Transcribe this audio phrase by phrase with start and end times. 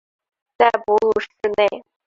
[0.57, 1.27] 在哺乳室
[1.57, 1.83] 内